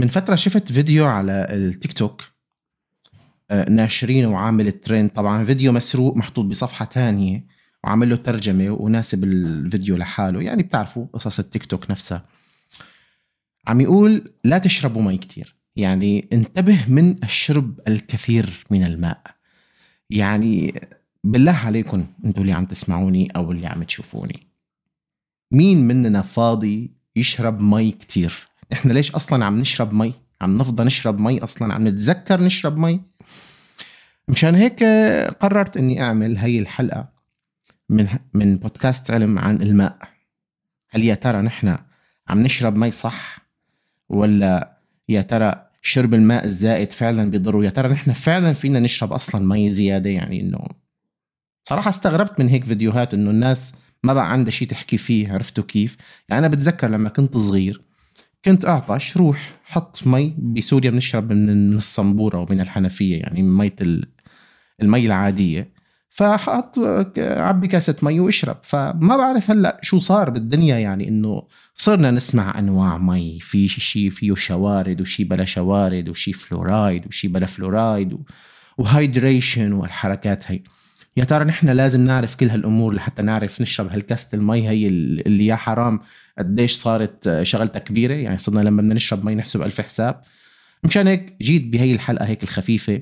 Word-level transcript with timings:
من 0.00 0.08
فترة 0.08 0.34
شفت 0.34 0.72
فيديو 0.72 1.06
على 1.06 1.46
التيك 1.50 1.92
توك 1.92 2.22
آه، 3.50 3.70
ناشرينه 3.70 4.32
وعامل 4.32 4.66
الترند. 4.66 5.10
طبعا 5.10 5.44
فيديو 5.44 5.72
مسروق 5.72 6.16
محطوط 6.16 6.44
بصفحة 6.44 6.84
تانية 6.84 7.46
وعامل 7.84 8.10
له 8.10 8.16
ترجمة 8.16 8.70
وناسب 8.70 9.24
الفيديو 9.24 9.96
لحاله. 9.96 10.42
يعني 10.42 10.62
بتعرفوا 10.62 11.06
قصص 11.12 11.38
التيك 11.38 11.66
توك 11.66 11.90
نفسها. 11.90 12.24
عم 13.66 13.80
يقول 13.80 14.32
لا 14.44 14.58
تشربوا 14.58 15.02
مي 15.02 15.18
كتير. 15.18 15.56
يعني 15.76 16.28
انتبه 16.32 16.88
من 16.88 17.24
الشرب 17.24 17.80
الكثير 17.88 18.66
من 18.70 18.84
الماء. 18.84 19.22
يعني 20.10 20.80
بالله 21.24 21.52
عليكم 21.52 22.06
أنتوا 22.24 22.42
اللي 22.42 22.52
عم 22.52 22.64
تسمعوني 22.64 23.30
أو 23.36 23.52
اللي 23.52 23.66
عم 23.66 23.82
تشوفوني. 23.82 24.46
مين 25.52 25.88
مننا 25.88 26.22
فاضي 26.22 26.90
يشرب 27.16 27.60
مي 27.60 27.90
كتير؟ 27.90 28.49
إحنا 28.72 28.92
ليش 28.92 29.10
أصلا 29.10 29.44
عم 29.44 29.58
نشرب 29.58 29.92
مي؟ 29.94 30.14
عم 30.40 30.58
نفضى 30.58 30.84
نشرب 30.84 31.18
مي 31.20 31.38
أصلا 31.44 31.74
عم 31.74 31.88
نتذكر 31.88 32.40
نشرب 32.40 32.76
مي. 32.78 33.00
مشان 34.28 34.54
هيك 34.54 34.84
قررت 35.40 35.76
إني 35.76 36.02
أعمل 36.02 36.36
هي 36.38 36.58
الحلقة 36.58 37.08
من 37.88 38.08
من 38.34 38.56
بودكاست 38.56 39.10
علم 39.10 39.38
عن 39.38 39.62
الماء. 39.62 39.98
هل 40.90 41.04
يا 41.04 41.14
ترى 41.14 41.42
نحن 41.42 41.76
عم 42.28 42.42
نشرب 42.42 42.76
مي 42.76 42.90
صح؟ 42.92 43.38
ولا 44.08 44.78
يا 45.08 45.22
ترى 45.22 45.66
شرب 45.82 46.14
الماء 46.14 46.44
الزائد 46.44 46.92
فعلا 46.92 47.30
بيضر 47.30 47.64
يا 47.64 47.70
ترى 47.70 47.88
نحن 47.88 48.12
فعلا 48.12 48.52
فينا 48.52 48.80
نشرب 48.80 49.12
أصلا 49.12 49.46
مي 49.46 49.70
زيادة 49.72 50.10
يعني 50.10 50.40
إنه؟ 50.40 50.58
صراحة 51.68 51.90
استغربت 51.90 52.40
من 52.40 52.48
هيك 52.48 52.64
فيديوهات 52.64 53.14
إنه 53.14 53.30
الناس 53.30 53.74
ما 54.04 54.14
بقى 54.14 54.32
عندها 54.32 54.50
شيء 54.50 54.68
تحكي 54.68 54.98
فيه 54.98 55.32
عرفتوا 55.32 55.64
كيف؟ 55.64 55.96
يعني 56.28 56.38
أنا 56.46 56.48
بتذكر 56.54 56.88
لما 56.88 57.08
كنت 57.08 57.36
صغير 57.36 57.82
كنت 58.44 58.64
أعطش 58.64 59.16
روح 59.16 59.52
حط 59.64 60.06
مي 60.06 60.34
بسوريا 60.38 60.90
بنشرب 60.90 61.32
من 61.32 61.76
الصنبورة 61.76 62.38
ومن 62.38 62.60
الحنفية 62.60 63.16
يعني 63.16 63.42
من 63.42 63.56
مية 63.56 63.76
المي 64.82 65.06
العادية. 65.06 65.72
فحط 66.10 66.78
عبي 67.18 67.68
كاسة 67.68 67.96
مي 68.02 68.20
وأشرب. 68.20 68.56
فما 68.62 69.16
بعرف 69.16 69.50
هلأ 69.50 69.80
شو 69.82 69.98
صار 69.98 70.30
بالدنيا 70.30 70.78
يعني 70.78 71.08
إنه 71.08 71.42
صرنا 71.74 72.10
نسمع 72.10 72.58
أنواع 72.58 72.98
مي. 72.98 73.38
في 73.40 73.68
شيء 73.68 74.10
فيه 74.10 74.34
شوارد 74.34 75.00
وشي 75.00 75.24
بلا 75.24 75.44
شوارد 75.44 76.08
وشي 76.08 76.32
فلورايد 76.32 77.06
وشي 77.06 77.28
بلا 77.28 77.46
فلورايد 77.46 78.18
و 78.78 78.87
hydration 78.87 79.72
والحركات 79.72 80.50
هي. 80.50 80.62
يا 81.16 81.24
ترى 81.24 81.44
نحن 81.44 81.68
لازم 81.68 82.00
نعرف 82.00 82.34
كل 82.34 82.50
هالأمور 82.50 82.94
لحتى 82.94 83.22
نعرف 83.22 83.60
نشرب 83.60 83.88
هالكاسه 83.92 84.36
المي 84.36 84.68
هي 84.68 84.88
اللي 84.88 85.46
يا 85.46 85.56
حرام. 85.56 86.00
قديش 86.38 86.72
صارت 86.72 87.40
شغلتها 87.42 87.78
كبيرة؟ 87.78 88.14
يعني 88.14 88.38
صرنا 88.38 88.60
لما 88.60 88.82
بدنا 88.82 88.94
نشرب 88.94 89.24
مي 89.24 89.34
نحسب 89.34 89.62
ألف 89.62 89.80
حساب. 89.80 90.20
مشان 90.84 91.06
هيك 91.06 91.36
جيت 91.42 91.66
بهي 91.66 91.92
الحلقة 91.92 92.24
هيك 92.24 92.42
الخفيفة 92.42 93.00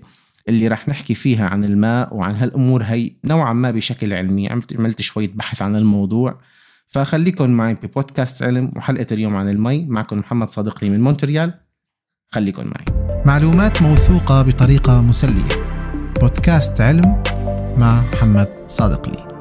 اللي 0.49 0.69
رح 0.69 0.89
نحكي 0.89 1.15
فيها 1.15 1.49
عن 1.49 1.65
الماء 1.65 2.15
وعن 2.15 2.35
هالأمور 2.35 2.83
هي 2.83 3.13
نوعا 3.25 3.53
ما 3.53 3.71
بشكل 3.71 4.13
علمي. 4.13 4.49
عملت 4.51 5.01
شوية 5.01 5.31
بحث 5.35 5.63
عن 5.63 5.77
الموضوع. 5.77 6.41
فخليكم 6.89 7.51
معي 7.51 7.75
ببودكاست 7.75 8.43
علم 8.43 8.73
وحلقة 8.77 9.07
اليوم 9.13 9.37
عن 9.37 9.49
المي. 9.49 9.87
معكم 9.87 10.19
محمد 10.19 10.51
صادق 10.51 10.85
لي 10.85 10.91
من 10.91 11.01
مونتريال. 11.01 11.55
خليكم 12.29 12.67
معي. 12.67 12.85
معلومات 13.27 13.83
موثوقة 13.83 14.43
بطريقة 14.43 15.01
مسلية. 15.01 15.49
بودكاست 16.21 16.81
علم 16.81 17.23
مع 17.79 18.01
محمد 18.01 18.49
صادق 18.67 19.09
لي. 19.09 19.39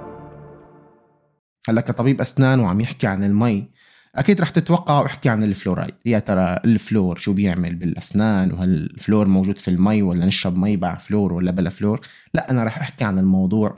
هلا 1.69 1.81
كطبيب 1.81 2.21
أسنان 2.21 2.59
وعم 2.59 2.81
يحكي 2.81 3.07
عن 3.07 3.23
المي 3.23 3.67
أكيد 4.15 4.41
رح 4.41 4.49
تتوقع 4.49 4.99
وأحكي 4.99 5.29
عن 5.29 5.43
الفلورايد. 5.43 5.93
يا 6.05 6.19
ترى 6.19 6.59
الفلور 6.65 7.17
شو 7.17 7.33
بيعمل 7.33 7.75
بالأسنان؟ 7.75 8.51
وهل 8.51 8.69
الفلور 8.69 9.27
موجود 9.27 9.59
في 9.59 9.67
المي 9.67 10.01
ولا 10.01 10.25
نشرب 10.25 10.57
مي 10.57 10.77
مع 10.77 10.95
فلور 10.95 11.33
ولا 11.33 11.51
بلا 11.51 11.69
فلور؟ 11.69 12.01
لا 12.33 12.51
أنا 12.51 12.63
رح 12.63 12.77
أحكي 12.77 13.03
عن 13.03 13.19
الموضوع 13.19 13.77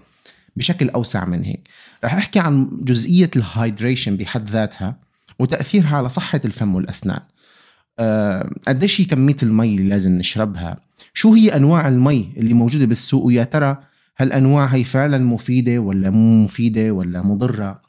بشكل 0.56 0.90
أوسع 0.90 1.26
من 1.26 1.44
هيك. 1.44 1.68
رح 2.04 2.14
أحكي 2.14 2.40
عن 2.40 2.70
جزئية 2.82 3.32
ال 3.36 3.44
hydration 3.44 4.18
بحد 4.18 4.50
ذاتها 4.50 4.96
وتأثيرها 5.40 5.98
على 5.98 6.10
صحة 6.10 6.42
الفم 6.46 6.76
والأسنان. 6.76 7.22
أه 8.00 8.50
قديش 8.68 9.02
هي 9.02 9.06
كمية 9.06 9.38
المي 9.44 9.76
اللي 9.76 9.90
لازم 9.90 10.12
نشربها؟ 10.12 10.80
شو 11.14 11.34
هي 11.34 11.56
أنواع 11.56 11.88
المي 11.88 12.34
اللي 12.38 12.54
موجودة 12.54 12.86
بالسوق؟ 12.86 13.26
ويا 13.26 13.44
ترى 13.44 13.89
هالانواع 14.20 14.66
هي 14.66 14.84
فعلا 14.84 15.18
مفيدة 15.18 15.80
ولا 15.80 16.10
مو 16.10 16.44
مفيدة 16.44 16.92
ولا 16.92 17.22
مضرة؟ 17.22 17.82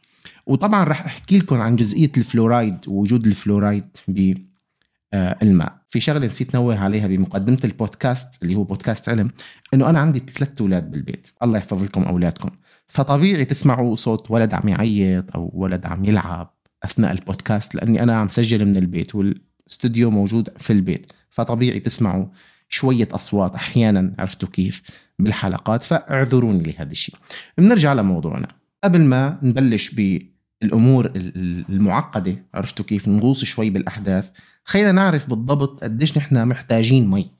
وطبعا 0.46 0.84
رح 0.84 1.04
أحكي 1.04 1.38
لكم 1.38 1.56
عن 1.56 1.76
جزئية 1.76 2.12
الفلورايد 2.16 2.78
ووجود 2.88 3.26
الفلورايد 3.26 3.84
بالماء 4.08 5.80
في 5.88 6.00
شغلة 6.00 6.26
نسيت 6.26 6.54
نوه 6.54 6.78
عليها 6.78 7.08
بمقدمة 7.08 7.58
البودكاست 7.64 8.42
اللي 8.42 8.54
هو 8.54 8.64
بودكاست 8.64 9.08
علم 9.08 9.30
إنه 9.74 9.90
أنا 9.90 10.00
عندي 10.00 10.18
ثلاث 10.18 10.60
أولاد 10.60 10.90
بالبيت. 10.90 11.28
الله 11.42 11.58
يحفظ 11.58 11.82
لكم 11.82 12.02
أولادكم. 12.02 12.50
فطبيعي 12.88 13.44
تسمعوا 13.44 13.96
صوت 13.96 14.30
ولد 14.30 14.54
عم 14.54 14.68
يعيط 14.68 15.36
أو 15.36 15.50
ولد 15.54 15.86
عم 15.86 16.04
يلعب 16.04 16.54
أثناء 16.84 17.12
البودكاست 17.12 17.74
لأني 17.74 18.02
أنا 18.02 18.16
عم 18.16 18.28
سجل 18.28 18.64
من 18.64 18.76
البيت 18.76 19.14
والاستوديو 19.14 20.10
موجود 20.10 20.48
في 20.58 20.72
البيت. 20.72 21.12
فطبيعي 21.30 21.80
تسمعوا 21.80 22.26
شوية 22.70 23.08
أصوات 23.12 23.54
أحيانا 23.54 24.14
عرفتوا 24.18 24.48
كيف؟ 24.48 24.82
بالحلقات 25.18 25.84
فاعذروني 25.84 26.62
لهذا 26.62 26.90
الشيء. 26.90 27.14
بنرجع 27.58 27.92
لموضوعنا. 27.92 28.48
قبل 28.84 29.00
ما 29.00 29.38
نبلش 29.42 29.90
بالأمور 29.90 31.12
المعقدة 31.14 32.36
عرفتوا 32.54 32.84
كيف؟ 32.84 33.08
نغوص 33.08 33.44
شوي 33.44 33.70
بالأحداث 33.70 34.30
خلينا 34.64 34.92
نعرف 34.92 35.30
بالضبط 35.30 35.84
قديش 35.84 36.18
نحن 36.18 36.48
محتاجين 36.48 37.10
مي. 37.10 37.30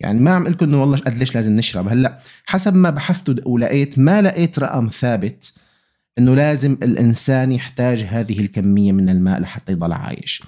يعني 0.00 0.20
ما 0.20 0.34
عم 0.34 0.48
لكم 0.48 0.66
إنه 0.66 0.80
والله 0.80 0.98
قديش 0.98 1.34
لازم 1.34 1.56
نشرب. 1.56 1.88
هلأ 1.88 2.18
حسب 2.46 2.74
ما 2.74 2.90
بحثت 2.90 3.46
ولقيت 3.46 3.98
ما 3.98 4.22
لقيت 4.22 4.58
رقم 4.58 4.88
ثابت 4.88 5.52
إنه 6.18 6.34
لازم 6.34 6.72
الإنسان 6.82 7.52
يحتاج 7.52 8.02
هذه 8.02 8.40
الكمية 8.40 8.92
من 8.92 9.08
الماء 9.08 9.40
لحتى 9.40 9.72
يضل 9.72 9.92
عايش. 9.92 10.42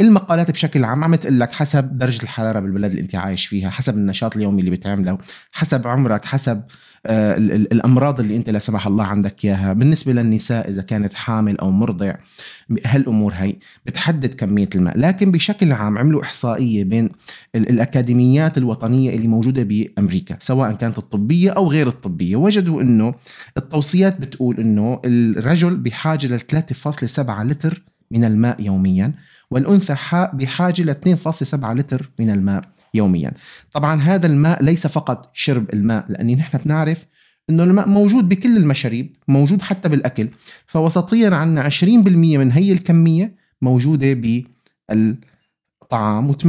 المقالات 0.00 0.50
بشكل 0.50 0.84
عام 0.84 1.04
عم 1.04 1.14
تقول 1.14 1.40
لك 1.40 1.52
حسب 1.52 1.98
درجة 1.98 2.22
الحرارة 2.22 2.60
بالبلد 2.60 2.90
اللي 2.90 3.02
انت 3.02 3.14
عايش 3.14 3.46
فيها 3.46 3.70
حسب 3.70 3.94
النشاط 3.94 4.36
اليومي 4.36 4.60
اللي 4.60 4.70
بتعمله 4.70 5.18
حسب 5.52 5.86
عمرك 5.86 6.24
حسب 6.24 6.62
آه، 7.06 7.36
الأمراض 7.36 8.20
اللي 8.20 8.36
انت 8.36 8.50
لا 8.50 8.58
سمح 8.58 8.86
الله 8.86 9.04
عندك 9.04 9.44
إياها. 9.44 9.72
بالنسبة 9.72 10.12
للنساء 10.12 10.68
إذا 10.68 10.82
كانت 10.82 11.14
حامل 11.14 11.58
أو 11.58 11.70
مرضع 11.70 12.14
هالأمور 12.86 13.32
هي 13.34 13.56
بتحدد 13.86 14.34
كمية 14.34 14.68
الماء. 14.74 14.98
لكن 14.98 15.32
بشكل 15.32 15.72
عام 15.72 15.98
عملوا 15.98 16.22
إحصائية 16.22 16.84
بين 16.84 17.10
الأكاديميات 17.54 18.58
الوطنية 18.58 19.14
اللي 19.14 19.28
موجودة 19.28 19.62
بأمريكا 19.62 20.36
سواء 20.40 20.72
كانت 20.72 20.98
الطبية 20.98 21.50
أو 21.50 21.68
غير 21.68 21.88
الطبية. 21.88 22.36
وجدوا 22.36 22.82
إنه 22.82 23.14
التوصيات 23.56 24.20
بتقول 24.20 24.60
إنه 24.60 25.00
الرجل 25.04 25.76
بحاجة 25.76 26.26
ل 26.26 26.40
3.7 26.40 27.42
لتر 27.42 27.82
من 28.10 28.24
الماء 28.24 28.60
يوميا. 28.60 29.12
والأنثى 29.50 29.96
بحاجة 30.32 30.82
ل 30.82 30.94
2.7 31.16 31.64
لتر 31.64 32.10
من 32.18 32.30
الماء 32.30 32.62
يوميا. 32.94 33.32
طبعا 33.72 34.00
هذا 34.00 34.26
الماء 34.26 34.62
ليس 34.62 34.86
فقط 34.86 35.30
شرب 35.34 35.72
الماء 35.72 36.04
لأني 36.08 36.34
نحن 36.34 36.58
بنعرف 36.58 37.06
إنه 37.50 37.62
الماء 37.62 37.88
موجود 37.88 38.28
بكل 38.28 38.56
المشاريب 38.56 39.16
موجود 39.28 39.62
حتى 39.62 39.88
بالأكل. 39.88 40.28
فوسطيا 40.66 41.30
عندنا 41.30 41.70
20% 41.70 41.84
من 42.38 42.52
هي 42.52 42.72
الكمية 42.72 43.34
موجودة 43.62 44.12
بالطعام 44.90 46.32
و80% 46.32 46.46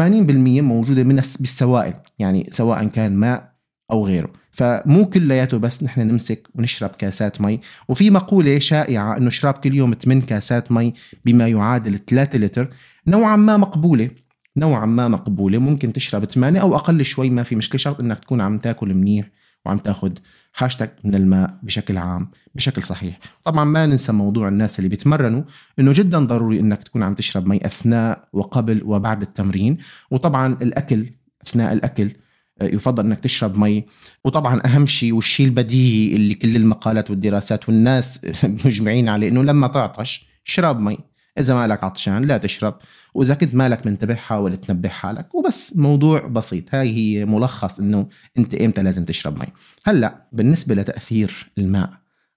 موجودة 0.61 1.03
من 1.03 1.15
بالسوائل 1.15 1.93
يعني 2.19 2.49
سواء 2.51 2.87
كان 2.87 3.15
ماء 3.15 3.53
أو 3.91 4.05
غيره. 4.05 4.31
فمو 4.59 5.05
كلياته 5.05 5.57
بس 5.57 5.83
نحن 5.83 6.01
نمسك 6.01 6.47
ونشرب 6.55 6.89
كاسات 6.89 7.41
مي. 7.41 7.59
وفي 7.87 8.09
مقولة 8.09 8.59
شائعة 8.59 9.17
إنه 9.17 9.27
اشرب 9.27 9.53
كل 9.53 9.73
يوم 9.75 9.93
8 9.93 10.21
كاسات 10.21 10.71
مي 10.71 10.93
بما 11.25 11.47
يعادل 11.47 11.99
3 12.07 12.39
لتر. 12.39 12.69
نوعا 13.07 13.35
ما 13.35 13.57
مقبولة. 13.57 14.09
نوعا 14.57 14.85
ما 14.85 15.07
مقبولة. 15.07 15.57
ممكن 15.57 15.93
تشرب 15.93 16.25
8 16.25 16.61
أو 16.61 16.75
أقل 16.75 17.05
شوي 17.05 17.29
ما 17.29 17.43
في 17.43 17.55
مشكلة. 17.55 17.79
شرط 17.79 17.99
إنك 17.99 18.19
تكون 18.19 18.41
عم 18.41 18.57
تاكل 18.57 18.93
منيح 18.93 19.29
وعم 19.65 19.77
تاخذ 19.77 20.11
حاجتك 20.53 20.95
من 21.03 21.15
الماء 21.15 21.59
بشكل 21.63 21.97
عام 21.97 22.31
بشكل 22.55 22.83
صحيح. 22.83 23.19
طبعا 23.43 23.63
ما 23.63 23.85
ننسى 23.85 24.11
موضوع 24.11 24.47
الناس 24.47 24.79
اللي 24.79 24.89
بيتمرنوا 24.89 25.43
إنه 25.79 25.91
جدا 25.91 26.19
ضروري 26.19 26.59
إنك 26.59 26.83
تكون 26.83 27.03
عم 27.03 27.13
تشرب 27.13 27.47
مي 27.47 27.65
أثناء 27.65 28.27
وقبل 28.33 28.81
وبعد 28.83 29.21
التمرين. 29.21 29.77
وطبعا 30.11 30.57
الأكل 30.61 31.09
أثناء 31.47 31.73
الأكل 31.73 32.11
يفضل 32.61 33.05
إنك 33.05 33.19
تشرب 33.19 33.57
مي. 33.57 33.85
وطبعا 34.23 34.61
أهم 34.65 34.85
شيء 34.85 35.13
والشيء 35.13 35.45
البديهي 35.45 36.15
اللي 36.15 36.33
كل 36.33 36.55
المقالات 36.55 37.09
والدراسات 37.09 37.69
والناس 37.69 38.21
مجمعين 38.65 39.09
عليه 39.09 39.29
إنه 39.29 39.43
لما 39.43 39.67
تعطش 39.67 40.25
اشرب 40.47 40.79
مي. 40.79 40.97
إذا 41.39 41.55
مالك 41.55 41.83
عطشان 41.83 42.21
لا 42.21 42.37
تشرب. 42.37 42.75
وإذا 43.13 43.33
كنت 43.33 43.55
مالك 43.55 43.87
منتبه 43.87 44.15
حاول 44.15 44.57
تنبه 44.57 44.89
حالك 44.89 45.35
وبس 45.35 45.77
موضوع 45.77 46.27
بسيط. 46.27 46.75
هاي 46.75 46.89
هي 46.95 47.25
ملخص 47.25 47.79
إنه 47.79 48.07
أنت 48.37 48.55
إمتى 48.55 48.83
لازم 48.83 49.05
تشرب 49.05 49.39
مي. 49.39 49.47
هلأ 49.85 50.27
بالنسبة 50.31 50.75
لتأثير 50.75 51.51
الماء 51.57 51.89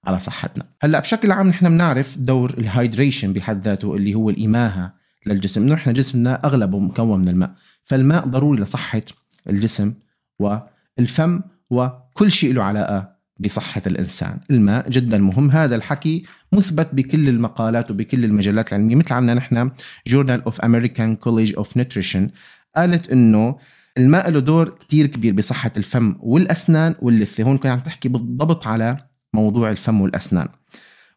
على 0.04 0.20
صحتنا. 0.20 0.64
هلأ 0.82 1.00
بشكل 1.00 1.32
عام 1.32 1.48
نحن 1.48 1.69
بنعرف 1.69 2.19
دور 2.19 2.50
ال 2.58 2.66
hydration 2.66 3.32
بحد 3.32 3.64
ذاته 3.64 3.96
اللي 3.96 4.14
هو 4.14 4.30
الإماهة 4.30 4.94
للجسم. 5.26 5.72
إحنا 5.72 5.92
جسمنا 5.92 6.46
أغلبه 6.46 6.78
مكون 6.78 7.19
من 7.19 7.28
الماء. 7.28 7.50
فالماء 7.84 8.26
ضروري 8.26 8.62
لصحة 8.62 9.02
الجسم. 9.48 9.94
والفم 10.43 11.41
وكل 11.71 12.31
شيء 12.31 12.53
له 12.55 12.62
علاقة 12.62 13.12
بصحة 13.41 13.83
الإنسان. 13.87 14.39
الماء 14.50 14.91
جدا 14.91 15.19
مهم. 15.19 15.50
هذا 15.50 15.77
الحكي 15.77 16.25
مثبت 16.53 16.89
بكل 16.93 17.29
المقالات 17.29 17.91
وبكل 17.91 18.25
المجلات 18.25 18.69
العلمية 18.69 18.97
مثل 18.97 19.15
عنا 19.15 19.35
نحن 19.35 19.71
Journal 20.06 20.44
of 20.44 20.61
American 20.61 21.17
College 21.17 21.55
of 21.56 21.76
Nutrition 21.76 22.31
قالت 22.77 23.11
إنه 23.11 23.56
الماء 23.99 24.31
له 24.31 24.41
دور 24.41 24.69
كتير 24.69 25.06
كبير 25.06 25.35
بصحة 25.35 25.73
الفم 25.77 26.15
والأسنان 26.21 26.94
واللثة. 27.03 27.44
هون 27.44 27.59
كنا 27.59 27.73
عم 27.73 27.81
تحكي 27.81 28.09
بالضبط 28.09 28.67
على 28.67 28.97
موضوع 29.35 29.71
الفم 29.71 30.00
والأسنان. 30.00 30.49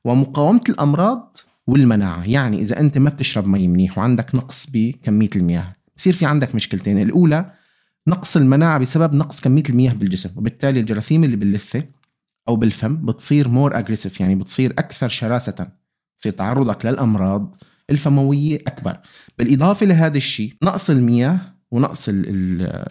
ومقاومة 0.06 0.62
الأمراض 0.70 1.38
والمناعة. 1.68 2.30
يعني 2.30 2.62
إذا 2.62 2.80
أنت 2.80 2.98
ما 2.98 3.10
بتشرب 3.10 3.48
مي 3.48 3.68
منيح 3.68 3.98
وعندك 3.98 4.36
نقص 4.36 4.68
بكمية 4.74 5.30
المياه 5.36 5.76
بصير 5.98 6.14
في 6.14 6.26
عندك 6.26 6.56
مشكلتين. 6.56 7.02
الأولى 7.02 7.52
نقص 8.08 8.38
المناعة 8.38 8.80
بسبب 8.80 9.14
نقص 9.14 9.42
كمية 9.42 9.64
المياه 9.70 9.94
بالجسم 9.94 10.30
وبالتالي 10.36 10.80
الجراثيم 10.80 11.24
اللي 11.24 11.36
باللثة 11.36 11.84
أو 12.48 12.56
بالفم 12.56 13.06
بتصير 13.06 13.48
more 13.48 13.80
aggressive 13.80 14.20
يعني 14.20 14.36
بتصير 14.36 14.72
أكثر 14.72 15.10
شراسة 15.10 15.68
بصير 16.18 16.32
تعرضك 16.32 16.86
للأمراض 16.86 17.56
الفموية 17.90 18.56
أكبر. 18.68 18.98
بالإضافة 19.38 19.86
لهذا 19.86 20.18
الشيء 20.18 20.54
نقص 20.64 20.90
المياه 20.90 21.40
ونقص 21.72 22.10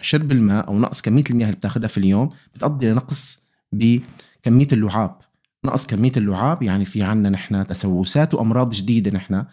شرب 0.01 0.31
الماء 0.31 0.67
أو 0.67 0.79
نقص 0.79 1.01
كمية 1.01 1.23
المياه 1.29 1.45
اللي 1.47 1.57
بتاخذها 1.57 1.87
في 1.87 1.97
اليوم 1.97 2.29
بتؤدي 2.55 2.89
لنقص 2.89 3.47
بكمية 3.71 4.67
اللعاب. 4.71 5.17
نقص 5.65 5.85
كمية 5.85 6.11
اللعاب 6.17 6.63
يعني 6.63 6.85
في 6.85 7.03
عنا 7.03 7.29
نحن 7.29 7.67
تسوسات 7.67 8.33
وأمراض 8.33 8.69
جديدة 8.69 9.11
نحن 9.11 9.45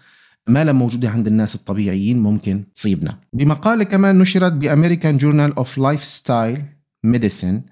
ما 0.49 0.65
لها 0.65 0.79
موجودة 0.79 1.11
عند 1.11 1.27
الناس 1.27 1.55
الطبيعيين 1.55 2.19
ممكن 2.19 2.65
تصيبنا. 2.75 3.19
بمقالة 3.33 3.85
كمان 3.85 4.19
نشرت 4.19 4.53
ب 4.53 5.17
American 5.17 5.57
Journal 5.57 5.79
of 5.79 6.05
Lifestyle 6.05 6.63
Medicine 7.05 7.63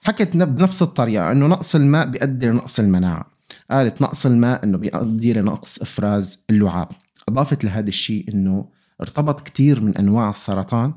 حكت 0.00 0.36
بنفس 0.36 0.82
الطريقة 0.82 1.32
أنه 1.32 1.46
نقص 1.46 1.74
الماء 1.74 2.06
بيؤدي 2.06 2.46
لنقص 2.46 2.80
المناعة. 2.80 3.26
قالت 3.70 4.02
نقص 4.02 4.26
الماء 4.26 4.64
أنه 4.64 4.78
بيؤدي 4.78 5.32
لنقص 5.32 5.82
إفراز 5.82 6.44
اللعاب. 6.50 6.88
أضافت 7.28 7.64
لهذا 7.64 7.88
الشيء 7.88 8.34
أنه 8.34 8.68
ارتبط 9.00 9.48
كثير 9.48 9.80
من 9.80 9.96
أنواع 9.96 10.30
السرطان 10.30 10.92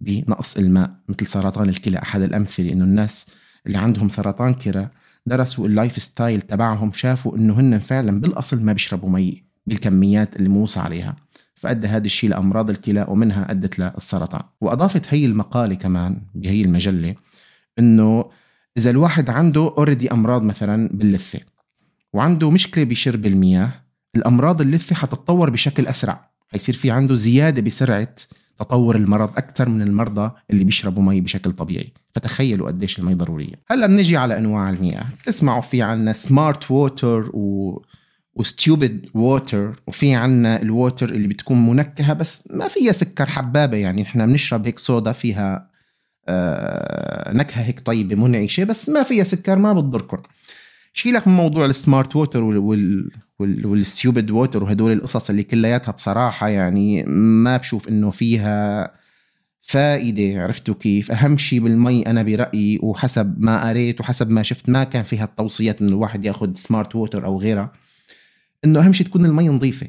بنقص 0.00 0.56
الماء 0.56 0.90
مثل 1.08 1.26
سرطان 1.26 1.68
الكلى. 1.68 1.98
أحد 1.98 2.22
الأمثلة 2.22 2.72
أنه 2.72 2.84
الناس 2.84 3.26
اللي 3.66 3.78
عندهم 3.78 4.08
سرطان 4.08 4.54
كلى 4.54 4.88
درسوا 5.26 5.66
ال 5.66 6.02
lifestyle 6.02 6.42
تبعهم 6.42 6.92
شافوا 6.92 7.36
إنه 7.36 7.60
هن 7.60 7.78
فعلا 7.78 8.20
بالأصل 8.20 8.64
ما 8.64 8.72
بيشربوا 8.72 9.10
مي. 9.10 9.51
بالكميات 9.66 10.36
اللي 10.36 10.48
موصى 10.48 10.80
عليها 10.80 11.16
فأدى 11.54 11.86
هذا 11.86 12.06
الشيء 12.06 12.30
لأمراض 12.30 12.70
الكلى 12.70 13.06
ومنها 13.08 13.50
أدت 13.50 13.78
للسرطان. 13.78 14.42
وأضافت 14.60 15.14
هي 15.14 15.26
المقالة 15.26 15.74
كمان 15.74 16.22
بهي 16.34 16.62
المجلة 16.62 17.14
إنه 17.78 18.24
إذا 18.76 18.90
الواحد 18.90 19.30
عنده 19.30 19.74
already 19.78 20.12
أمراض 20.12 20.42
مثلا 20.42 20.88
باللثة 20.92 21.40
وعنده 22.12 22.50
مشكلة 22.50 22.84
بشرب 22.84 23.26
المياه 23.26 23.72
الأمراض 24.16 24.60
اللثة 24.60 24.94
حتتطور 24.94 25.50
بشكل 25.50 25.86
أسرع. 25.86 26.30
حيصير 26.48 26.74
في 26.74 26.90
عنده 26.90 27.14
زيادة 27.14 27.62
بسرعة 27.62 28.14
تطور 28.58 28.96
المرض 28.96 29.30
أكثر 29.36 29.68
من 29.68 29.82
المرضى 29.82 30.30
اللي 30.50 30.64
بيشربوا 30.64 31.02
مي 31.02 31.20
بشكل 31.20 31.52
طبيعي. 31.52 31.92
فتخيلوا 32.14 32.66
قديش 32.66 32.98
المي 32.98 33.14
ضرورية. 33.14 33.54
هلأ 33.70 33.86
بنجي 33.86 34.16
على 34.16 34.38
أنواع 34.38 34.70
المياه. 34.70 35.04
تسمعوا 35.26 35.60
في 35.60 35.82
عنا 35.82 36.12
smart 36.12 36.70
water 36.70 37.30
و 37.34 37.82
و 38.34 38.44
stupid 38.44 39.06
water 39.14 39.82
وفي 39.86 40.14
عنا 40.14 40.62
ال 40.62 40.70
water 40.70 41.08
اللي 41.08 41.28
بتكون 41.28 41.66
منكهة 41.66 42.12
بس 42.12 42.48
ما 42.50 42.68
فيها 42.68 42.92
سكر 42.92 43.26
حبابة 43.26 43.76
يعني. 43.76 44.02
إحنا 44.02 44.26
بنشرب 44.26 44.66
هيك 44.66 44.78
صودا 44.78 45.12
فيها 45.12 45.70
آه 46.28 47.32
نكهة 47.32 47.62
هيك 47.62 47.80
طيبة 47.80 48.14
منعشة 48.14 48.64
بس 48.64 48.88
ما 48.88 49.02
فيها 49.02 49.24
سكر 49.24 49.58
ما 49.58 49.72
بتضركم. 49.72 50.18
شيلك 50.92 51.28
من 51.28 51.34
موضوع 51.34 51.66
ال 51.66 51.74
smart 51.74 52.16
water 52.16 52.42
وال 52.42 53.10
وال 53.40 53.62
stupid 53.62 54.30
water 54.30 54.62
وهدول 54.62 54.92
القصص 54.92 55.30
اللي 55.30 55.42
كلياتها 55.42 55.92
بصراحة 55.92 56.48
يعني 56.48 57.02
ما 57.06 57.56
بشوف 57.56 57.88
إنه 57.88 58.10
فيها 58.10 58.90
فائدة 59.62 60.42
عرفتوا 60.42 60.74
كيف؟ 60.74 61.10
أهم 61.10 61.36
شيء 61.36 61.60
بالمي 61.60 62.02
أنا 62.06 62.22
برأيي 62.22 62.78
وحسب 62.82 63.34
ما 63.38 63.68
قريت 63.68 64.00
وحسب 64.00 64.30
ما 64.30 64.42
شفت 64.42 64.68
ما 64.68 64.84
كان 64.84 65.02
فيها 65.02 65.24
التوصيات 65.24 65.80
إنه 65.80 65.90
الواحد 65.90 66.24
ياخذ 66.24 66.54
smart 66.54 66.96
water 66.96 67.26
أو 67.26 67.40
غيرها. 67.40 67.72
إنه 68.64 68.80
أهم 68.80 68.92
شيء 68.92 69.06
تكون 69.06 69.26
المي 69.26 69.48
نظيفة. 69.48 69.86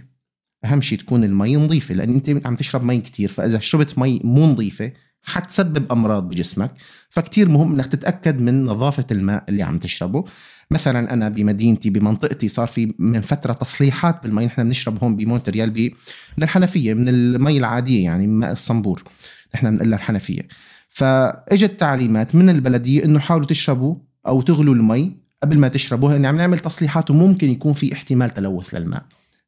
أهم 0.66 0.82
شيء 0.82 0.98
تكون 1.00 1.24
المي 1.24 1.56
نظيفة 1.56 1.96
لأن 1.96 2.16
أنت 2.16 2.48
عم 2.48 2.56
تشرب 2.56 2.84
مي 2.84 3.02
كتير 3.02 3.30
فإذا 3.30 3.60
شربت 3.60 3.98
مي 4.00 4.22
مو 4.24 4.46
نظيفة 4.46 4.92
حتسبب 5.22 5.92
أمراض 5.92 6.30
بجسمك. 6.30 6.72
فكتير 7.10 7.50
مهم 7.50 7.74
إنك 7.74 7.86
تتأكد 7.86 8.42
من 8.42 8.66
نظافة 8.66 9.06
الماء 9.12 9.44
اللي 9.50 9.64
عم 9.64 9.80
تشربه. 9.80 10.26
مثلا 10.72 11.14
أنا 11.14 11.30
بمدينتي 11.30 11.90
بمنطقتي 11.90 12.48
صار 12.48 12.68
في 12.68 12.94
من 13.00 13.22
فترة 13.22 13.54
تصليحات 13.54 14.24
بالمي 14.24 14.46
نحن 14.46 14.64
بنشرب 14.64 15.04
هون 15.04 15.16
بمونتريال 15.16 15.92
من 16.38 16.44
الحنفية 16.44 16.94
من 16.94 17.10
المي 17.10 17.58
العادية 17.58 18.04
يعني 18.04 18.28
ماء 18.28 18.52
الصنبور. 18.52 19.04
نحن 19.56 19.72
بنقول 19.72 19.94
الحنفية. 19.94 20.48
فإجت 20.90 21.80
تعليمات 21.80 22.36
من 22.36 22.50
البلدية 22.50 23.06
إنه 23.06 23.20
حاولوا 23.20 23.48
تشربوا 23.48 23.96
أو 24.28 24.42
تغلوا 24.42 24.76
المي 24.76 25.23
قبل 25.44 25.58
ما 25.60 25.68
تشربوا 25.68 26.12
لأن 26.12 26.26
عم 26.26 26.38
نعمل 26.38 26.60
تصليحات 26.60 27.12
وممكن 27.12 27.50
يكون 27.50 27.74
في 27.74 27.94
احتمال 27.94 28.34
تلوث 28.34 28.74
للماء. 28.76 29.04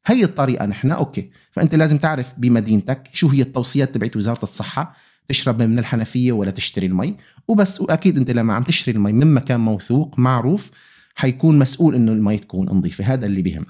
هي 0.06 0.24
الطريقة 0.24 0.66
نحن 0.66 0.90
okay. 0.90 1.30
فأنت 1.52 1.74
لازم 1.74 1.98
تعرف 1.98 2.32
بمدينتك 2.38 3.08
شو 3.12 3.28
هي 3.28 3.42
التوصيات 3.42 3.94
تبعت 3.94 4.16
وزارة 4.16 4.42
الصحة 4.42 4.96
تشرب 5.28 5.62
من 5.62 5.78
الحنفية 5.78 6.32
ولا 6.32 6.50
تشتري 6.50 6.86
المي. 6.86 7.16
وبس 7.48 7.80
وأكيد 7.80 8.18
أنت 8.18 8.30
لما 8.30 8.54
عم 8.54 8.62
تشتري 8.62 8.96
المي 8.96 9.12
من 9.12 9.34
مكان 9.34 9.60
موثوق 9.60 10.18
معروف 10.18 10.70
حيكون 11.14 11.58
مسؤول 11.58 11.94
إنه 11.94 12.12
المي 12.12 12.38
تكون 12.38 12.66
نظيفة. 12.68 13.04
هذا 13.04 13.26
اللي 13.26 13.42
بهم. 13.42 13.66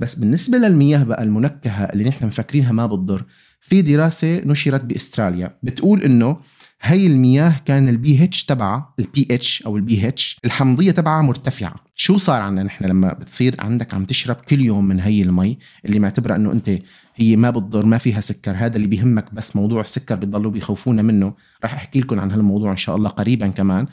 بس 0.00 0.14
بالنسبة 0.14 0.58
للمياه 0.58 1.02
بقى 1.02 1.22
المنكهة 1.22 1.84
اللي 1.84 2.04
نحن 2.04 2.26
مفكرينها 2.26 2.72
ما 2.72 2.86
بتضر 2.86 3.24
في 3.60 3.82
دراسة 3.82 4.40
نشرت 4.44 4.84
بأستراليا 4.84 5.56
بتقول 5.62 6.02
إنه 6.02 6.36
هي 6.82 7.06
المياه 7.06 7.56
كان 7.64 7.88
البي 7.88 8.24
اتش 8.24 8.44
تبعها 8.44 8.94
البي 8.98 9.28
اتش 9.30 9.62
أو 9.62 9.76
البي 9.76 10.08
اتش 10.08 10.38
الحمضية 10.44 10.90
تبعها 10.90 11.22
مرتفعة. 11.22 11.74
شو 11.94 12.16
صار 12.16 12.40
عنا 12.40 12.62
نحن 12.62 12.84
لما 12.84 13.12
بتصير 13.12 13.54
عندك 13.58 13.94
عم 13.94 14.04
تشرب 14.04 14.36
كل 14.36 14.60
يوم 14.60 14.84
من 14.84 15.00
هي 15.00 15.22
المي 15.22 15.58
اللي 15.84 15.98
معتبرة 15.98 16.36
إنه 16.36 16.52
أنت 16.52 16.70
هي 17.14 17.36
ما 17.36 17.50
بتضر 17.50 17.86
ما 17.86 17.98
فيها 17.98 18.20
سكر 18.20 18.56
هذا 18.56 18.76
اللي 18.76 18.86
بيهمك 18.86 19.34
بس 19.34 19.56
موضوع 19.56 19.80
السكر 19.80 20.14
بتضلوا 20.14 20.50
بيخوفونا 20.50 21.02
منه. 21.02 21.34
راح 21.62 21.74
أحكي 21.74 22.00
لكم 22.00 22.20
عن 22.20 22.30
هالموضوع 22.30 22.72
إن 22.72 22.76
شاء 22.76 22.96
الله 22.96 23.08
قريبا 23.08 23.48
كمان. 23.48 23.86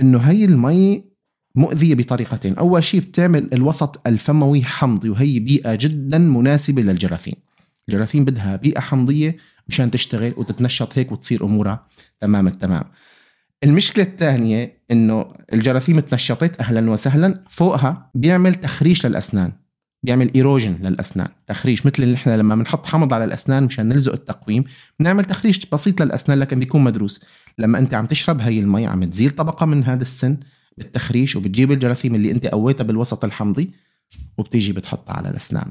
إنه 0.00 0.18
هي 0.18 0.44
المي 0.44 1.04
مؤذية 1.54 1.94
بطريقتين. 1.94 2.54
أول 2.54 2.84
شيء 2.84 3.00
بتعمل 3.00 3.48
الوسط 3.52 4.06
الفموي 4.06 4.62
حمضي 4.62 5.08
وهي 5.08 5.38
بيئة 5.38 5.74
جدا 5.74 6.18
مناسبة 6.18 6.82
للجراثيم. 6.82 7.34
الجراثيم 7.88 8.24
بدها 8.24 8.56
بيئة 8.56 8.80
حمضية 8.80 9.36
مشان 9.68 9.90
تشتغل 9.90 10.34
وتتنشط 10.36 10.98
هيك 10.98 11.12
وتصير 11.12 11.44
أمورها. 11.44 11.86
تمام 12.20 12.46
التمام 12.46 12.84
المشكلة 13.64 14.04
الثانية 14.04 14.78
إنه 14.90 15.32
الجراثيم 15.52 16.00
تنشطت 16.00 16.60
أهلا 16.60 16.90
وسهلا. 16.90 17.44
فوقها 17.50 18.10
بيعمل 18.14 18.54
تخريش 18.54 19.06
للأسنان 19.06 19.52
بيعمل 20.02 20.30
إيروجن 20.34 20.78
للأسنان. 20.82 21.28
تخريش 21.46 21.86
مثل 21.86 22.02
اللي 22.02 22.14
إحنا 22.14 22.36
لما 22.36 22.54
بنحط 22.54 22.86
حمض 22.86 23.14
على 23.14 23.24
الأسنان 23.24 23.62
مشان 23.62 23.88
نلزق 23.88 24.12
التقويم 24.12 24.64
بنعمل 25.00 25.24
تخريش 25.24 25.66
بسيط 25.66 26.02
للأسنان 26.02 26.38
لكن 26.38 26.58
بيكون 26.58 26.84
مدروس. 26.84 27.24
لما 27.58 27.78
أنت 27.78 27.94
عم 27.94 28.06
تشرب 28.06 28.40
هي 28.40 28.58
المي 28.58 28.86
عم 28.86 29.04
تزيل 29.04 29.30
طبقة 29.30 29.66
من 29.66 29.84
هذا 29.84 30.02
السن 30.02 30.36
بالتخريش 30.78 31.36
وبتجيب 31.36 31.72
الجراثيم 31.72 32.14
اللي 32.14 32.30
أنت 32.30 32.46
قويتها 32.46 32.84
بالوسط 32.84 33.24
الحمضي 33.24 33.70
وبتيجي 34.38 34.72
بتحطها 34.72 35.12
على 35.12 35.28
الأسنان. 35.28 35.70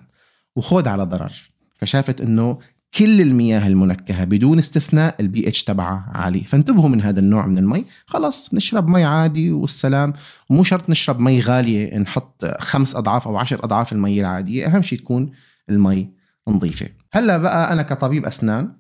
وخود 0.56 0.88
على 0.88 1.04
ضرر. 1.04 1.32
فشافت 1.76 2.22
إنه 2.22 2.60
كل 2.98 3.22
المياه 3.22 3.68
المنكهة 3.68 4.24
بدون 4.26 4.60
استثناء 4.60 5.16
البي 5.20 5.48
اتش 5.48 5.64
تبعها 5.64 6.12
عالي 6.16 6.44
فانتبهوا 6.44 6.90
من 6.90 7.02
هذا 7.02 7.20
النوع 7.20 7.46
من 7.46 7.58
المي. 7.58 7.86
خلاص 8.06 8.54
نشرب 8.54 8.90
مي 8.90 9.04
عادي 9.04 9.52
والسلام. 9.52 10.14
ومو 10.50 10.64
شرط 10.64 10.90
نشرب 10.90 11.20
مي 11.20 11.42
غالية 11.42 11.98
نحط 11.98 12.46
خمس 12.46 12.96
أضعاف 12.96 13.28
أو 13.28 13.38
عشر 13.38 13.64
أضعاف 13.64 13.94
المي 13.94 14.22
العادية. 14.22 14.66
أهم 14.66 14.82
شيء 14.82 15.00
تكون 15.00 15.32
المي 15.70 16.10
نظيفة. 16.48 16.90
هلأ 17.12 17.38
بقى 17.38 17.74
أنا 17.74 17.82
كطبيب 17.82 18.26
أسنان 18.26 18.72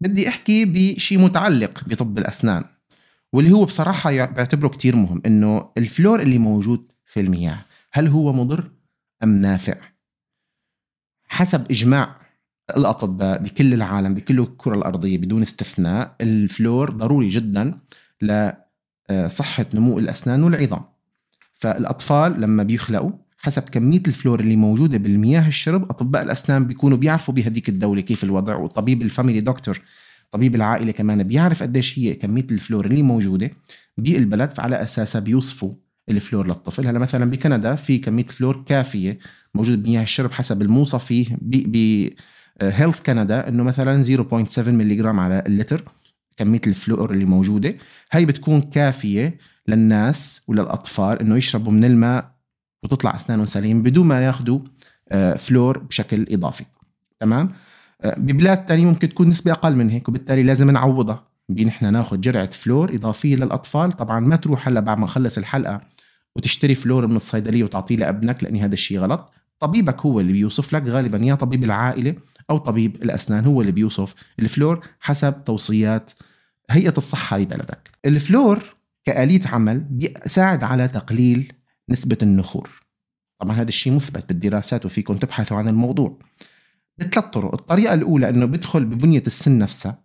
بدي 0.00 0.28
أحكي 0.28 0.64
بشيء 0.64 1.18
متعلق 1.18 1.84
بطب 1.86 2.18
الأسنان 2.18 2.64
واللي 3.32 3.52
هو 3.52 3.64
بصراحة 3.64 4.10
بعتبره 4.26 4.68
كتير 4.68 4.96
مهم 4.96 5.22
إنه 5.26 5.70
الفلور 5.78 6.20
اللي 6.20 6.38
موجود 6.38 6.92
في 7.06 7.20
المياه 7.20 7.58
هل 7.92 8.08
هو 8.08 8.32
مضر 8.32 8.70
أم 9.22 9.40
نافع؟ 9.40 9.74
حسب 11.28 11.70
إجماع 11.70 12.16
الأطباء 12.76 13.42
بكل 13.42 13.74
العالم 13.74 14.14
بكل 14.14 14.40
الكرة 14.40 14.74
الأرضية 14.74 15.18
بدون 15.18 15.42
استثناء 15.42 16.16
الفلور 16.20 16.90
ضروري 16.90 17.28
جدا 17.28 17.78
لصحه 18.22 19.66
نمو 19.74 19.98
الأسنان 19.98 20.42
والعظام. 20.42 20.82
فالأطفال 21.54 22.40
لما 22.40 22.62
بيخلقوا 22.62 23.10
حسب 23.38 23.62
كمية 23.62 24.02
الفلور 24.08 24.40
اللي 24.40 24.56
موجودة 24.56 24.98
بالمياه 24.98 25.48
الشرب 25.48 25.90
أطباء 25.90 26.22
الأسنان 26.22 26.66
بيكونوا 26.66 26.98
بيعرفوا 26.98 27.34
بهديك 27.34 27.68
الدولة 27.68 28.00
كيف 28.00 28.24
الوضع 28.24 28.56
وطبيب 28.56 29.02
ال 29.02 29.07
family 29.07 29.40
doctor 29.40 29.80
طبيب 30.32 30.54
العائلة 30.54 30.92
كمان 30.92 31.22
بيعرف 31.22 31.62
قديش 31.62 31.98
هي 31.98 32.14
كمية 32.14 32.46
الفلور 32.50 32.86
اللي 32.86 33.02
موجودة 33.02 33.50
بالبلد 33.98 34.50
فعلى 34.50 34.82
أساسها 34.82 35.20
بيوصفوا 35.20 35.74
الفلور 36.08 36.46
للطفل. 36.46 36.86
هلا 36.86 36.98
مثلا 36.98 37.30
بكندا 37.30 37.74
في 37.74 37.98
كمية 37.98 38.26
فلور 38.26 38.64
كافية 38.66 39.18
موجود 39.54 39.82
بمياه 39.82 40.02
الشرب 40.02 40.32
حسب 40.32 40.62
الموصى 40.62 40.98
فيه 40.98 41.26
ب 41.40 42.08
Health 42.62 43.00
Canada 43.00 43.48
إنه 43.48 43.62
مثلا 43.62 44.04
0.7 44.04 44.58
ملغ 44.68 45.06
على 45.06 45.42
اللتر 45.46 45.84
كمية 46.36 46.60
الفلور 46.66 47.10
اللي 47.10 47.24
موجودة. 47.24 47.74
هي 48.12 48.26
بتكون 48.26 48.60
كافية 48.60 49.38
للناس 49.68 50.44
وللأطفال 50.48 51.20
إنه 51.20 51.36
يشربوا 51.36 51.72
من 51.72 51.84
الماء 51.84 52.30
وتطلع 52.82 53.16
أسنانهم 53.16 53.46
سليم 53.46 53.82
بدون 53.82 54.06
ما 54.06 54.24
ياخذوا 54.24 54.60
آه، 55.12 55.36
فلور 55.36 55.78
بشكل 55.78 56.26
إضافي. 56.30 56.64
تمام؟ 57.20 57.48
آه، 58.00 58.18
ببلاد 58.18 58.66
تانية 58.66 58.86
ممكن 58.86 59.08
تكون 59.08 59.28
نسبة 59.28 59.52
أقل 59.52 59.76
من 59.76 59.90
هيك 59.90 60.08
وبالتالي 60.08 60.42
لازم 60.42 60.70
نعوضها. 60.70 61.24
نحن 61.50 61.92
ناخذ 61.92 62.20
جرعة 62.20 62.50
فلور 62.50 62.94
إضافية 62.94 63.36
للأطفال. 63.36 63.92
طبعا 63.92 64.20
ما 64.20 64.36
تروح 64.36 64.68
هلأ 64.68 64.80
بعد 64.80 64.98
ما 64.98 65.04
نخلص 65.04 65.38
الحلقة 65.38 65.80
وتشتري 66.36 66.74
فلور 66.74 67.06
من 67.06 67.16
الصيدلية 67.16 67.64
وتعطيه 67.64 67.96
لأبنك 67.96 68.44
لأن 68.44 68.56
هذا 68.56 68.74
الشيء 68.74 68.98
غلط. 68.98 69.32
طبيبك 69.60 70.00
هو 70.00 70.20
اللي 70.20 70.32
بيوصف 70.32 70.72
لك 70.72 70.82
غالبا 70.82 71.18
يا 71.18 71.34
طبيب 71.34 71.64
العائلة 71.64 72.14
أو 72.50 72.58
طبيب 72.58 73.02
الأسنان 73.02 73.44
هو 73.44 73.60
اللي 73.60 73.72
بيوصف. 73.72 74.14
الفلور 74.38 74.86
حسب 75.00 75.44
توصيات 75.44 76.12
هيئة 76.70 76.94
الصحة 76.98 77.38
ببلدك 77.38 77.90
الفلور 78.04 78.76
كآلية 79.04 79.40
عمل 79.46 79.80
بيساعد 79.80 80.64
على 80.64 80.88
تقليل 80.88 81.52
نسبة 81.88 82.18
النخور. 82.22 82.70
طبعا 83.40 83.56
هذا 83.56 83.68
الشيء 83.68 83.92
مثبت 83.92 84.28
بالدراسات 84.28 84.86
وفيكم 84.86 85.14
تبحثوا 85.14 85.56
عن 85.56 85.68
الموضوع. 85.68 86.18
بثلاث 86.98 87.24
طرق. 87.24 87.54
الطريقة 87.54 87.94
الأولى 87.94 88.28
أنه 88.28 88.44
بدخل 88.46 88.84
ببنية 88.84 89.22
السن 89.26 89.58
نفسها 89.58 90.02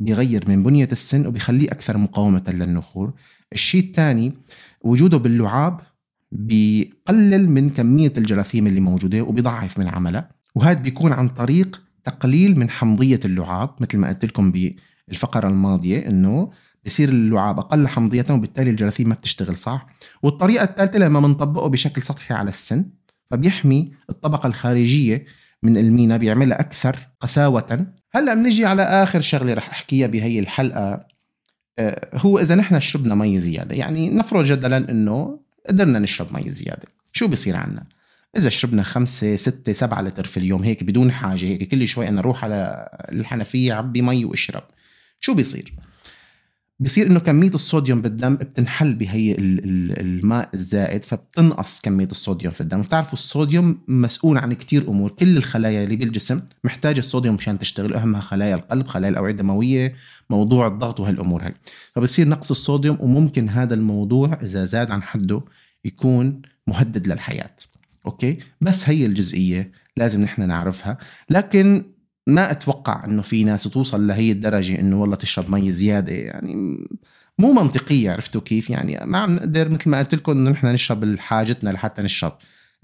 بيغير 0.00 0.48
من 0.48 0.62
بنية 0.62 0.88
السن 0.92 1.26
وبيخليه 1.26 1.68
أكثر 1.68 1.96
مقاومة 1.96 2.44
للنخور. 2.48 3.12
الشيء 3.52 3.84
الثاني 3.84 4.32
وجوده 4.80 5.18
باللعاب 5.18 5.80
بيقلل 6.32 7.50
من 7.50 7.68
كمية 7.68 8.12
الجراثيم 8.18 8.66
اللي 8.66 8.80
موجودة 8.80 9.22
وبيضعف 9.22 9.78
من 9.78 9.88
عملها. 9.88 10.28
وهذا 10.54 10.78
بيكون 10.78 11.12
عن 11.12 11.28
طريق 11.28 11.82
تقليل 12.04 12.58
من 12.58 12.70
حمضية 12.70 13.20
اللعاب 13.24 13.70
مثل 13.80 13.98
ما 13.98 14.08
قلت 14.08 14.24
لكم 14.24 14.52
بالفقرة 14.52 15.48
الماضية 15.48 16.08
أنه 16.08 16.50
بصير 16.86 17.08
اللعاب 17.08 17.58
أقل 17.58 17.88
حمضية 17.88 18.24
وبالتالي 18.30 18.70
الجراثيم 18.70 19.08
ما 19.08 19.14
بتشتغل 19.14 19.56
صح. 19.56 19.86
والطريقة 20.22 20.64
الثالثة 20.64 20.98
لما 20.98 21.20
بنطبقه 21.20 21.68
بشكل 21.68 22.02
سطحي 22.02 22.34
على 22.34 22.50
السن 22.50 22.84
فبيحمي 23.30 23.92
الطبقة 24.10 24.46
الخارجية 24.46 25.24
من 25.62 25.76
المينا 25.76 26.16
بيعملها 26.16 26.60
أكثر 26.60 26.96
قساوة. 27.20 27.86
هلأ 28.12 28.34
بنجي 28.34 28.66
على 28.66 28.82
آخر 28.82 29.20
شغلة 29.20 29.54
رح 29.54 29.70
أحكيها 29.70 30.06
بهي 30.06 30.38
الحلقة. 30.38 31.06
آه، 31.78 32.08
هو 32.14 32.38
إذا 32.38 32.54
نحن 32.54 32.80
شربنا 32.80 33.14
مي 33.14 33.38
زيادة 33.38 33.74
يعني 33.74 34.10
نفرض 34.10 34.44
جدلا 34.44 34.90
إنه 34.90 35.40
قدرنا 35.68 35.98
نشرب 35.98 36.32
مي 36.32 36.50
زيادة. 36.50 36.88
شو 37.12 37.28
بصير 37.28 37.56
عنا؟ 37.56 37.84
إذا 38.36 38.48
شربنا 38.48 38.82
خمسة 38.82 39.36
ستة 39.36 39.72
سبعة 39.72 40.02
لتر 40.02 40.26
في 40.26 40.36
اليوم 40.36 40.62
هيك 40.62 40.84
بدون 40.84 41.12
حاجة 41.12 41.46
هيك 41.46 41.68
كل 41.68 41.88
شوي 41.88 42.08
أنا 42.08 42.20
أروح 42.20 42.44
على 42.44 42.88
الحنفية 43.12 43.74
عبي 43.74 44.02
مي 44.02 44.24
وأشرب. 44.24 44.62
شو 45.20 45.34
بيصير؟ 45.34 45.72
بصير 46.80 47.06
إنه 47.06 47.20
كمية 47.20 47.50
الصوديوم 47.54 48.02
بالدم 48.02 48.34
بتنحل 48.34 48.94
بهي 48.94 49.36
الماء 49.38 50.50
الزائد 50.54 51.04
فبتنقص 51.04 51.80
كمية 51.80 52.08
الصوديوم 52.10 52.52
في 52.52 52.60
الدم. 52.60 52.82
بتعرفوا 52.82 53.12
الصوديوم 53.12 53.78
مسؤول 53.88 54.38
عن 54.38 54.52
كتير 54.52 54.88
أمور. 54.88 55.10
كل 55.10 55.36
الخلايا 55.36 55.84
اللي 55.84 55.96
بالجسم 55.96 56.40
محتاجة 56.64 56.98
الصوديوم 56.98 57.34
مشان 57.34 57.58
تشتغل 57.58 57.94
أهمها 57.94 58.20
خلايا 58.20 58.54
القلب 58.54 58.86
خلايا 58.86 59.10
الأوعية 59.10 59.32
الدموية 59.32 59.94
موضوع 60.30 60.66
الضغط 60.66 61.00
وهالأمور 61.00 61.44
هاي. 61.44 61.54
فبصير 61.94 62.28
نقص 62.28 62.50
الصوديوم 62.50 62.96
وممكن 63.00 63.48
هذا 63.48 63.74
الموضوع 63.74 64.38
إذا 64.42 64.64
زاد 64.64 64.90
عن 64.90 65.02
حده 65.02 65.42
يكون 65.84 66.42
مهدد 66.66 67.08
للحياة. 67.08 67.56
أوكي؟ 68.06 68.38
بس 68.60 68.88
هي 68.88 69.06
الجزئية 69.06 69.72
لازم 69.96 70.20
نحن 70.20 70.48
نعرفها. 70.48 70.98
لكن 71.30 71.84
ما 72.28 72.50
أتوقع 72.50 73.04
إنه 73.04 73.22
في 73.22 73.44
ناس 73.44 73.62
توصل 73.62 74.06
لهي 74.06 74.32
الدرجة 74.32 74.80
إنه 74.80 75.00
والله 75.00 75.16
تشرب 75.16 75.50
مي 75.50 75.72
زيادة 75.72 76.12
يعني 76.12 76.86
مو 77.38 77.52
منطقية 77.52 78.12
عرفتوا 78.12 78.40
كيف؟ 78.40 78.70
يعني 78.70 79.00
ما 79.04 79.18
عم 79.18 79.36
نقدر 79.36 79.68
مثل 79.68 79.90
ما 79.90 79.98
قلت 79.98 80.14
لكم 80.14 80.32
إنه 80.32 80.50
نحن 80.50 80.66
نشرب 80.66 81.18
حاجتنا 81.18 81.70
لحتى 81.70 82.02
نشرب 82.02 82.32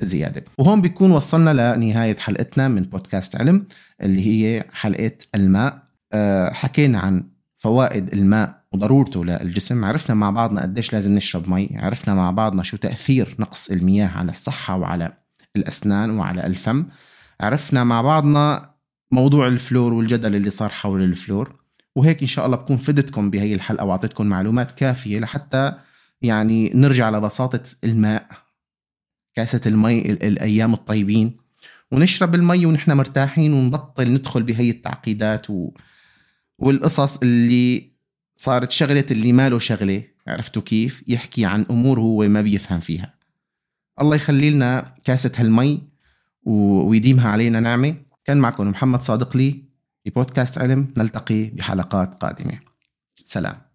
زيادة. 0.00 0.44
وهون 0.58 0.80
بيكون 0.80 1.10
وصلنا 1.10 1.74
لنهاية 1.76 2.16
حلقتنا 2.16 2.68
من 2.68 2.82
بودكاست 2.82 3.36
علم 3.36 3.66
اللي 4.02 4.26
هي 4.26 4.64
حلقة 4.72 5.12
الماء. 5.34 5.82
أه 6.12 6.52
حكينا 6.52 6.98
عن 6.98 7.24
فوائد 7.58 8.12
الماء 8.12 8.62
وضرورته 8.72 9.24
للجسم. 9.24 9.84
عرفنا 9.84 10.14
مع 10.14 10.30
بعضنا 10.30 10.62
قديش 10.62 10.92
لازم 10.92 11.14
نشرب 11.14 11.48
مي. 11.48 11.70
عرفنا 11.74 12.14
مع 12.14 12.30
بعضنا 12.30 12.62
شو 12.62 12.76
تأثير 12.76 13.36
نقص 13.38 13.70
المياه 13.70 14.08
على 14.08 14.32
الصحة 14.32 14.76
وعلى 14.76 15.12
الأسنان 15.56 16.10
وعلى 16.10 16.46
الفم. 16.46 16.84
عرفنا 17.40 17.84
مع 17.84 18.02
بعضنا 18.02 18.73
موضوع 19.10 19.46
الفلور 19.48 19.92
والجدل 19.92 20.34
اللي 20.34 20.50
صار 20.50 20.68
حول 20.68 21.02
الفلور. 21.02 21.56
وهيك 21.96 22.20
إن 22.20 22.26
شاء 22.26 22.46
الله 22.46 22.56
بكون 22.56 22.76
فدتكم 22.76 23.30
بهي 23.30 23.54
الحلقة 23.54 23.84
وأعطيتكم 23.84 24.26
معلومات 24.26 24.70
كافية 24.70 25.18
لحتى 25.18 25.72
يعني 26.22 26.70
نرجع 26.74 27.10
لبساطة 27.10 27.62
الماء 27.84 28.28
كاسة 29.34 29.60
المي 29.66 30.10
الأيام 30.10 30.74
الطيبين. 30.74 31.36
ونشرب 31.92 32.34
المي 32.34 32.66
ونحن 32.66 32.92
مرتاحين 32.92 33.52
ونبطل 33.52 34.08
ندخل 34.08 34.42
بهي 34.42 34.70
التعقيدات 34.70 35.50
و... 35.50 35.70
والقصص 36.58 37.18
اللي 37.22 37.92
صارت 38.36 38.70
شغلة 38.70 39.04
اللي 39.10 39.32
ما 39.32 39.48
له 39.48 39.58
شغلة 39.58 40.02
عرفتوا 40.26 40.62
كيف؟ 40.62 41.04
يحكي 41.08 41.44
عن 41.44 41.66
أمور 41.70 42.00
هو 42.00 42.28
ما 42.28 42.42
بيفهم 42.42 42.80
فيها. 42.80 43.14
الله 44.00 44.16
يخلي 44.16 44.50
لنا 44.50 44.94
كاسة 45.04 45.32
هالمي 45.36 45.82
ويديمها 46.46 47.28
علينا 47.28 47.60
نعمة. 47.60 47.96
كان 48.24 48.36
معكم 48.36 48.68
محمد 48.68 49.02
صادق 49.02 49.36
لي 49.36 49.62
ببودكاست 50.06 50.58
علم 50.58 50.94
نلتقي 50.96 51.44
بحلقات 51.44 52.14
قادمة. 52.14 52.58
سلام. 53.24 53.73